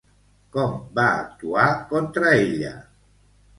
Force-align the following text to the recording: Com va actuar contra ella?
Com 0.55 0.71
va 1.01 1.05
actuar 1.17 1.67
contra 1.93 2.35
ella? 2.49 2.75